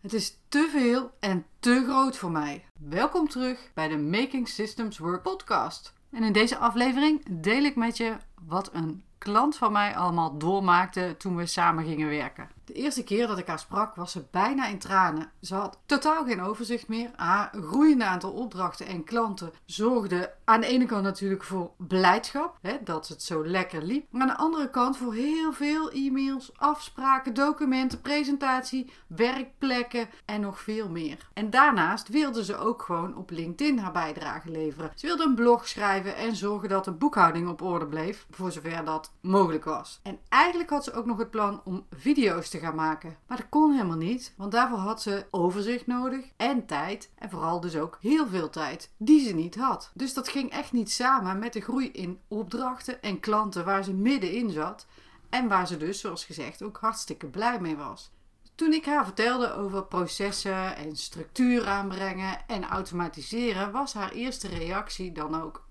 [0.00, 2.64] Het is te veel en te groot voor mij.
[2.78, 5.92] Welkom terug bij de Making Systems Work podcast.
[6.10, 8.16] En in deze aflevering deel ik met je
[8.46, 12.48] wat een klant van mij allemaal doormaakte toen we samen gingen werken.
[12.68, 15.30] De eerste keer dat ik haar sprak was ze bijna in tranen.
[15.40, 17.10] Ze had totaal geen overzicht meer.
[17.16, 22.76] Haar groeiende aantal opdrachten en klanten zorgde aan de ene kant natuurlijk voor blijdschap, hè,
[22.84, 24.06] dat het zo lekker liep.
[24.10, 30.60] Maar aan de andere kant voor heel veel e-mails, afspraken, documenten, presentatie, werkplekken en nog
[30.60, 31.28] veel meer.
[31.34, 34.90] En daarnaast wilde ze ook gewoon op LinkedIn haar bijdrage leveren.
[34.94, 38.84] Ze wilde een blog schrijven en zorgen dat de boekhouding op orde bleef, voor zover
[38.84, 40.00] dat mogelijk was.
[40.02, 43.16] En eigenlijk had ze ook nog het plan om video's te gaan maken.
[43.26, 47.10] Maar dat kon helemaal niet, want daarvoor had ze overzicht nodig en tijd.
[47.14, 49.90] En vooral dus ook heel veel tijd die ze niet had.
[49.94, 53.92] Dus dat ging echt niet samen met de groei in opdrachten en klanten waar ze
[53.92, 54.86] middenin zat.
[55.28, 58.10] En waar ze dus, zoals gezegd, ook hartstikke blij mee was.
[58.54, 65.12] Toen ik haar vertelde over processen en structuur aanbrengen en automatiseren, was haar eerste reactie
[65.12, 65.66] dan ook: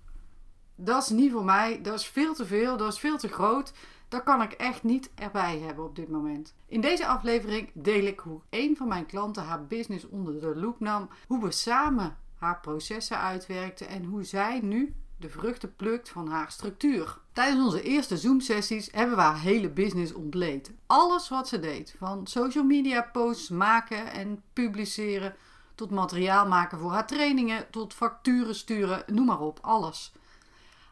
[0.75, 3.73] Dat is niet voor mij, dat is veel te veel, dat is veel te groot.
[4.07, 6.55] Dat kan ik echt niet erbij hebben op dit moment.
[6.65, 10.79] In deze aflevering deel ik hoe een van mijn klanten haar business onder de loep
[10.79, 16.27] nam, hoe we samen haar processen uitwerkten en hoe zij nu de vruchten plukt van
[16.27, 17.17] haar structuur.
[17.33, 20.71] Tijdens onze eerste Zoom-sessies hebben we haar hele business ontleed.
[20.85, 25.35] Alles wat ze deed, van social media posts maken en publiceren,
[25.75, 30.13] tot materiaal maken voor haar trainingen, tot facturen sturen, noem maar op, alles.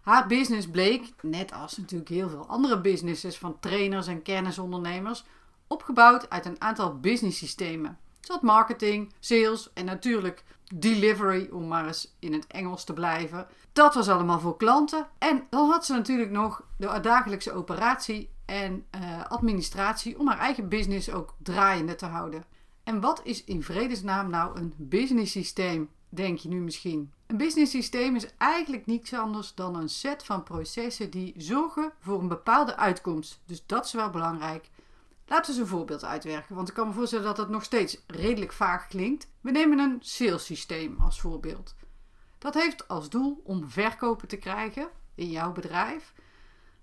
[0.06, 5.26] Haar business bleek, net als natuurlijk heel veel andere businesses van trainers en kennisondernemers,
[5.68, 7.98] opgebouwd uit een aantal business systemen.
[8.20, 10.44] Zoals marketing, sales en natuurlijk
[10.76, 13.48] delivery, om maar eens in het Engels te blijven.
[13.74, 15.08] Dat was allemaal voor klanten.
[15.18, 20.70] En dan had ze natuurlijk nog de dagelijkse operatie en uh, administratie om haar eigen
[20.70, 22.46] business ook draaiende te houden.
[22.84, 25.90] En wat is in vredesnaam nou een business systeem?
[26.10, 27.12] denk je nu misschien.
[27.28, 32.20] Een business systeem is eigenlijk niets anders dan een set van processen die zorgen voor
[32.20, 33.42] een bepaalde uitkomst.
[33.46, 34.70] Dus dat is wel belangrijk.
[35.28, 38.02] Laten we eens een voorbeeld uitwerken, want ik kan me voorstellen dat het nog steeds
[38.08, 39.28] redelijk vaag klinkt.
[39.42, 41.76] We nemen een sales systeem als voorbeeld.
[42.38, 46.14] Dat heeft als doel om verkopen te krijgen in jouw bedrijf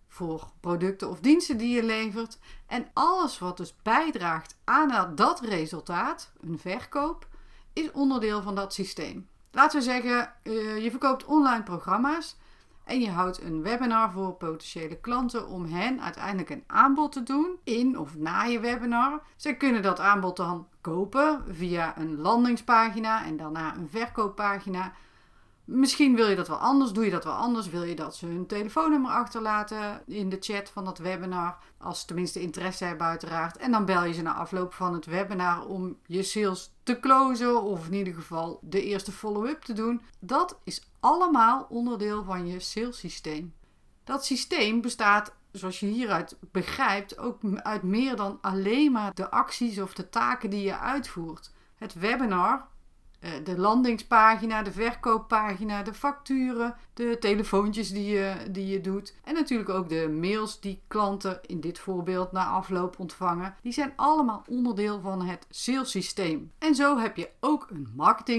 [0.09, 2.39] voor producten of diensten die je levert.
[2.67, 7.29] En alles wat dus bijdraagt aan dat resultaat, een verkoop,
[7.73, 9.29] is onderdeel van dat systeem.
[9.53, 12.37] Laten we zeggen, uh, je verkoopt online programma's
[12.85, 17.59] en je houdt een webinar voor potentiële klanten om hen uiteindelijk een aanbod te doen
[17.65, 19.23] in of na je webinar.
[19.37, 24.93] Ze kunnen dat aanbod dan kopen via een landingspagina en daarna een verkooppagina.
[25.75, 27.69] Misschien wil je dat wel anders, doe je dat wel anders.
[27.69, 32.07] Wil je dat ze hun telefoonnummer achterlaten in de chat van dat webinar, als ze
[32.07, 33.57] tenminste interesse hebben uiteraard.
[33.57, 37.63] En dan bel je ze na afloop van het webinar om je sales te closen
[37.63, 40.03] of in ieder geval de eerste follow-up te doen.
[40.19, 43.55] Dat is allemaal onderdeel van je sales systeem.
[44.05, 49.81] Dat systeem bestaat, zoals je hieruit begrijpt, ook uit meer dan alleen maar de acties
[49.81, 51.53] of de taken die je uitvoert.
[51.75, 52.71] Het webinar
[53.45, 59.15] de landingspagina, de verkooppagina, de facturen, de telefoontjes die je, die je doet.
[59.25, 63.55] En natuurlijk ook de mails die klanten in dit voorbeeld na afloop ontvangen.
[63.63, 66.51] Die zijn allemaal onderdeel van het salessysteem.
[66.59, 68.31] En zo heb je ook een marketing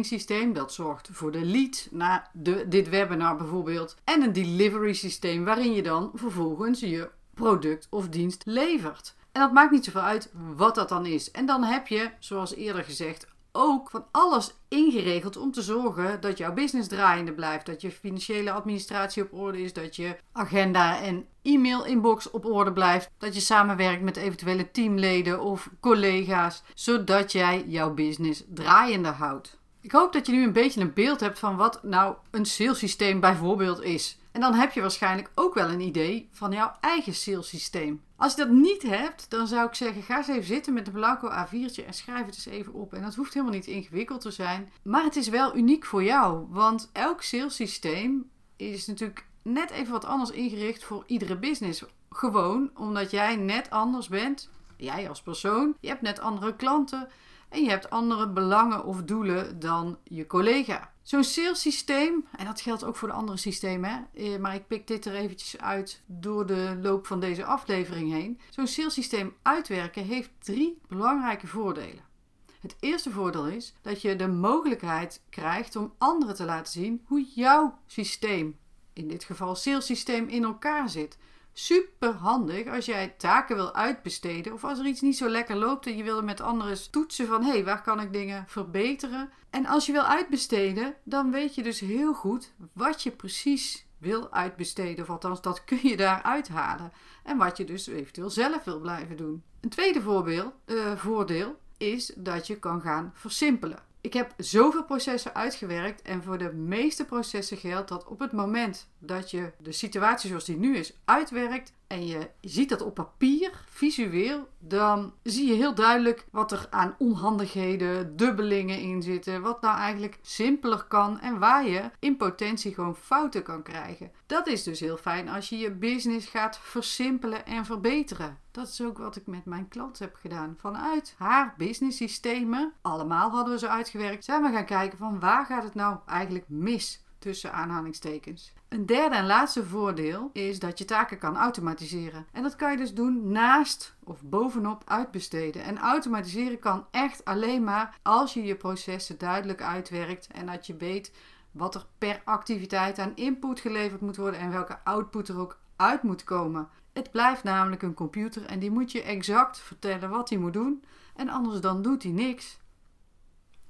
[0.53, 3.95] dat zorgt voor de lead na de, dit webinar bijvoorbeeld.
[4.03, 9.15] En een delivery systeem waarin je dan vervolgens je product of dienst levert.
[9.31, 11.31] En dat maakt niet zoveel uit wat dat dan is.
[11.31, 16.37] En dan heb je, zoals eerder gezegd, ook van alles ingeregeld om te zorgen dat
[16.37, 17.65] jouw business draaiende blijft.
[17.65, 19.73] Dat je financiële administratie op orde is.
[19.73, 23.09] Dat je agenda en e-mail inbox op orde blijft.
[23.17, 26.63] Dat je samenwerkt met eventuele teamleden of collega's.
[26.73, 29.61] Zodat jij jouw business draaiende houdt.
[29.81, 33.19] Ik hoop dat je nu een beetje een beeld hebt van wat nou een salessysteem
[33.19, 34.17] bijvoorbeeld is.
[34.33, 38.01] En dan heb je waarschijnlijk ook wel een idee van jouw eigen salessysteem.
[38.15, 40.93] Als je dat niet hebt, dan zou ik zeggen: ga eens even zitten met een
[40.93, 42.93] blanco A4'tje en schrijf het eens even op.
[42.93, 46.45] En dat hoeft helemaal niet ingewikkeld te zijn, maar het is wel uniek voor jou,
[46.49, 51.83] want elk salessysteem is natuurlijk net even wat anders ingericht voor iedere business.
[52.09, 57.07] Gewoon omdat jij net anders bent, jij als persoon, je hebt net andere klanten
[57.49, 60.92] en je hebt andere belangen of doelen dan je collega.
[61.03, 65.05] Zo'n salessysteem, en dat geldt ook voor de andere systemen, eh, maar ik pik dit
[65.05, 68.39] er eventjes uit door de loop van deze aflevering heen.
[68.49, 72.11] Zo'n salessysteem uitwerken heeft drie belangrijke voordelen.
[72.59, 77.25] Het eerste voordeel is dat je de mogelijkheid krijgt om anderen te laten zien hoe
[77.35, 78.57] jouw systeem,
[78.93, 81.17] in dit geval salessysteem, in elkaar zit.
[81.53, 85.85] Super handig als jij taken wil uitbesteden of als er iets niet zo lekker loopt
[85.85, 89.29] en je wil met anderen toetsen van hé, hey, waar kan ik dingen verbeteren?
[89.49, 94.31] En als je wil uitbesteden, dan weet je dus heel goed wat je precies wil
[94.31, 95.03] uitbesteden.
[95.03, 96.91] Of althans, dat kun je daar uithalen.
[97.23, 99.43] En wat je dus eventueel zelf wil blijven doen.
[99.61, 103.79] Een tweede voorbeeld, uh, voordeel is dat je kan gaan versimpelen.
[104.03, 108.87] Ik heb zoveel processen uitgewerkt en voor de meeste processen geldt dat op het moment
[108.99, 113.51] dat je de situatie zoals die nu is uitwerkt en je ziet dat op papier,
[113.69, 119.77] visueel, dan zie je heel duidelijk wat er aan onhandigheden, dubbelingen in zitten, wat nou
[119.77, 124.11] eigenlijk simpeler kan en waar je in potentie gewoon fouten kan krijgen.
[124.25, 128.37] Dat is dus heel fijn als je je business gaat versimpelen en verbeteren.
[128.51, 130.55] Dat is ook wat ik met mijn klant heb gedaan.
[130.57, 135.45] Vanuit haar business systemen, allemaal hadden we ze uitgewerkt, zijn we gaan kijken van waar
[135.45, 138.53] gaat het nou eigenlijk mis tussen aanhalingstekens.
[138.69, 142.25] Een derde en laatste voordeel is dat je taken kan automatiseren.
[142.31, 145.63] En dat kan je dus doen naast of bovenop uitbesteden.
[145.63, 150.75] En automatiseren kan echt alleen maar als je je processen duidelijk uitwerkt en dat je
[150.75, 151.11] weet
[151.51, 156.03] wat er per activiteit aan input geleverd moet worden en welke output er ook uit
[156.03, 156.69] moet komen.
[156.93, 160.83] Het blijft namelijk een computer en die moet je exact vertellen wat hij moet doen.
[161.15, 162.59] En anders dan doet hij niks.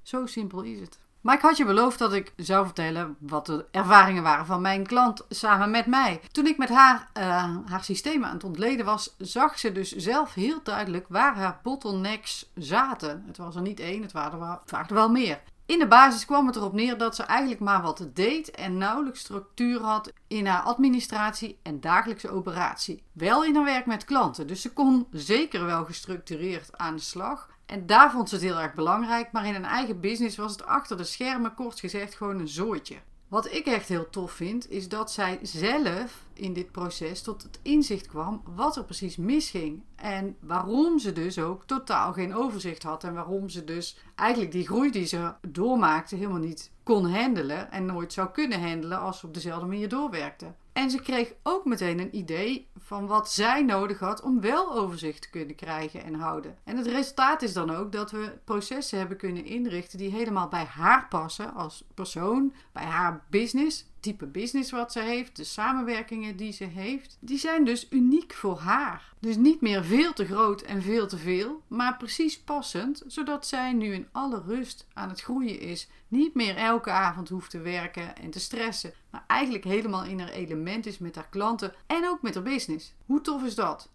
[0.01, 1.02] Zo simpel is het.
[1.23, 4.87] Maar ik had je beloofd dat ik zou vertellen wat de ervaringen waren van mijn
[4.87, 6.21] klant samen met mij.
[6.31, 7.23] Toen ik met haar uh,
[7.65, 12.51] haar systemen aan het ontleden was, zag ze dus zelf heel duidelijk waar haar bottlenecks
[12.55, 13.23] zaten.
[13.27, 15.41] Het was er niet één, het waren er wel, vaak wel meer.
[15.65, 19.19] In de basis kwam het erop neer dat ze eigenlijk maar wat deed en nauwelijks
[19.19, 23.03] structuur had in haar administratie en dagelijkse operatie.
[23.11, 27.49] Wel in haar werk met klanten, dus ze kon zeker wel gestructureerd aan de slag.
[27.65, 30.65] En daar vond ze het heel erg belangrijk, maar in een eigen business was het
[30.65, 32.95] achter de schermen kort gezegd gewoon een zooitje.
[33.33, 37.59] Wat ik echt heel tof vind, is dat zij zelf in dit proces tot het
[37.61, 39.83] inzicht kwam wat er precies misging.
[39.95, 43.03] En waarom ze dus ook totaal geen overzicht had.
[43.03, 47.71] En waarom ze dus eigenlijk die groei die ze doormaakte helemaal niet kon handelen.
[47.71, 50.53] En nooit zou kunnen handelen als ze op dezelfde manier doorwerkte.
[50.73, 55.21] En ze kreeg ook meteen een idee van wat zij nodig had om wel overzicht
[55.21, 56.57] te kunnen krijgen en houden.
[56.63, 60.65] En het resultaat is dan ook dat we processen hebben kunnen inrichten die helemaal bij
[60.65, 66.51] haar passen als persoon, bij haar business type business wat ze heeft, de samenwerkingen die
[66.51, 69.13] ze heeft, die zijn dus uniek voor haar.
[69.19, 73.73] Dus niet meer veel te groot en veel te veel, maar precies passend, zodat zij
[73.73, 75.89] nu in alle rust aan het groeien is.
[76.07, 80.29] Niet meer elke avond hoeft te werken en te stressen, maar eigenlijk helemaal in haar
[80.29, 82.93] element is met haar klanten en ook met haar business.
[83.05, 83.89] Hoe tof is dat?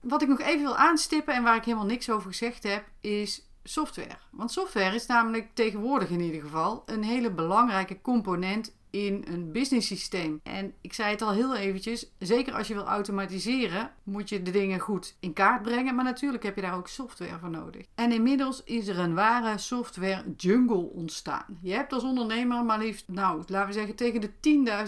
[0.00, 3.50] Wat ik nog even wil aanstippen en waar ik helemaal niks over gezegd heb, is
[3.62, 4.16] software.
[4.30, 9.86] Want software is namelijk tegenwoordig in ieder geval een hele belangrijke component in een business
[9.86, 10.40] systeem.
[10.42, 14.50] En ik zei het al heel eventjes, zeker als je wil automatiseren, moet je de
[14.50, 15.94] dingen goed in kaart brengen.
[15.94, 17.86] Maar natuurlijk heb je daar ook software voor nodig.
[17.94, 21.58] En inmiddels is er een ware software jungle ontstaan.
[21.60, 24.30] Je hebt als ondernemer maar liefst, nou, laten we zeggen, tegen de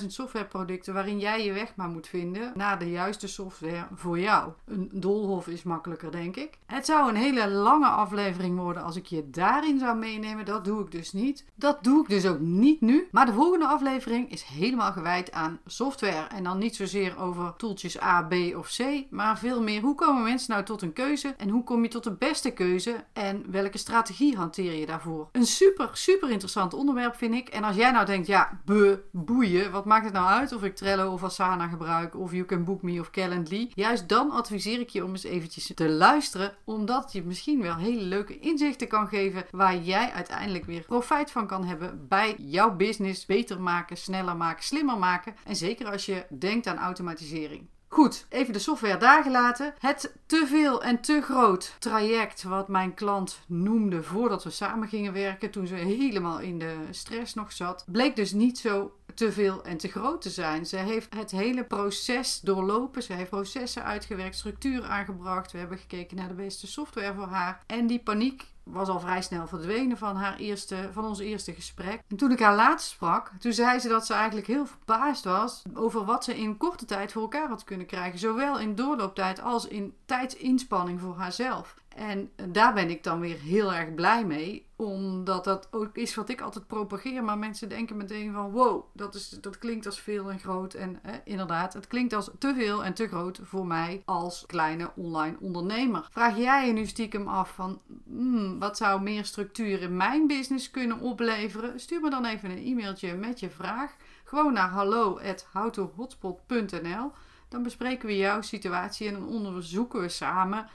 [0.01, 4.53] 10.000 softwareproducten waarin jij je weg maar moet vinden naar de juiste software voor jou.
[4.65, 6.59] Een doolhof is makkelijker, denk ik.
[6.67, 10.45] Het zou een hele lange aflevering worden als ik je daarin zou meenemen.
[10.45, 11.45] Dat doe ik dus niet.
[11.55, 13.09] Dat doe ik dus ook niet nu.
[13.11, 13.94] Maar de volgende aflevering
[14.29, 16.27] is helemaal gewijd aan software.
[16.27, 20.23] En dan niet zozeer over toeltjes A, B of C, maar veel meer hoe komen
[20.23, 23.79] mensen nou tot een keuze en hoe kom je tot de beste keuze en welke
[23.79, 25.29] strategie hanteer je daarvoor.
[25.33, 27.49] Een super, super interessant onderwerp vind ik.
[27.49, 30.77] En als jij nou denkt, ja, be, boeien, wat maakt het nou uit of ik
[30.77, 33.71] Trello of Asana gebruik of You Can Book Me of Calendly.
[33.75, 38.03] Juist dan adviseer ik je om eens eventjes te luisteren, omdat je misschien wel hele
[38.03, 43.27] leuke inzichten kan geven waar jij uiteindelijk weer profijt van kan hebben bij jouw business
[43.27, 45.37] beter maken sneller maken, slimmer maken.
[45.45, 47.69] En zeker als je denkt aan automatisering.
[47.95, 49.75] Goed, even de software daar gelaten.
[49.79, 55.13] Het te veel en te groot traject wat mijn klant noemde voordat we samen gingen
[55.13, 59.65] werken, toen ze helemaal in de stress nog zat, bleek dus niet zo te veel
[59.65, 60.67] en te groot te zijn.
[60.67, 63.03] Ze heeft het hele proces doorlopen.
[63.03, 65.53] Ze heeft processen uitgewerkt, structuur aangebracht.
[65.53, 67.63] We hebben gekeken naar de beste software voor haar.
[67.67, 72.01] En die paniek was al vrij snel verdwenen van, haar eerste, van ons eerste gesprek.
[72.09, 75.63] En toen ik haar laatst sprak, toen zei ze dat ze eigenlijk heel verbaasd was
[75.75, 78.19] over wat ze in korte tijd voor elkaar had kunnen krijgen.
[78.19, 81.75] Zowel in doorlooptijd als in tijdsinspanning voor haarzelf.
[81.95, 86.29] En daar ben ik dan weer heel erg blij mee, omdat dat ook is wat
[86.29, 87.25] ik altijd propageer.
[87.25, 90.75] Maar mensen denken meteen van wow, dat, is, dat klinkt als veel en groot.
[90.75, 95.37] En inderdaad, het klinkt als te veel en te groot voor mij als kleine online
[95.41, 96.09] ondernemer.
[96.11, 97.81] Vraag jij je nu stiekem af van
[98.17, 101.81] hmm, wat zou meer structuur in mijn business kunnen opleveren?
[101.81, 103.97] Stuur me dan even een e-mailtje met je vraag.
[104.25, 107.13] Gewoon naar hallo@howtohotspot.nl
[107.49, 110.69] Dan bespreken we jouw situatie en dan onderzoeken we samen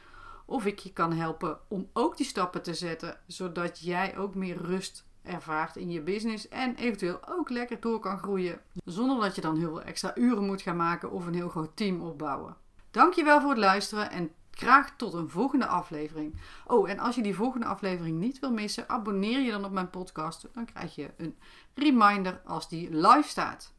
[0.46, 4.58] of ik je kan helpen om ook die stappen te zetten, zodat jij ook meer
[4.58, 9.42] rust ervaart in je business en eventueel ook lekker door kan groeien, zonder dat je
[9.42, 12.56] dan heel veel extra uren moet gaan maken of een heel groot team opbouwen.
[12.92, 16.36] Dankjewel voor het luisteren en graag tot een volgende aflevering.
[16.66, 19.90] Oh, en als je die volgende aflevering niet wil missen, abonneer je dan op mijn
[19.90, 20.48] podcast.
[20.54, 21.38] Dan krijg je een
[21.74, 23.74] reminder als die live staat.